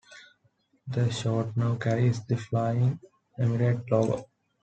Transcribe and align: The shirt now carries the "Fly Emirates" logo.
The 0.87 1.11
shirt 1.11 1.55
now 1.55 1.75
carries 1.75 2.25
the 2.25 2.35
"Fly 2.35 2.97
Emirates" 3.39 3.87
logo. 3.91 4.29